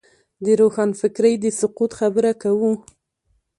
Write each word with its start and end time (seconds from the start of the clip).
د 0.43 0.45
روښانفکرۍ 0.59 1.33
د 1.43 1.45
سقوط 1.59 1.91
خبره 1.99 2.31
کوو. 2.41 2.73